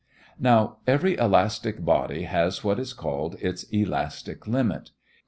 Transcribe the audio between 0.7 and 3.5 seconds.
every elastic body has what is called